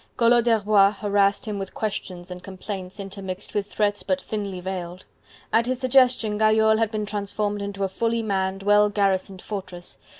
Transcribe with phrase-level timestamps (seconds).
[0.17, 5.05] Collot d'Herbois harassed him with questions and complaints intermixed with threats but thinly veiled.
[5.53, 9.99] At his suggestion Gayole had been transformed into a fully manned, well garrisoned fortress.